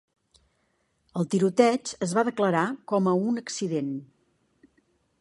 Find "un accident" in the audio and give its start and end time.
3.29-3.97